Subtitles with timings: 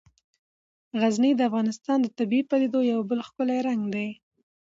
[1.01, 4.07] غزني د افغانستان د طبیعي پدیدو یو بل ښکلی رنګ دی.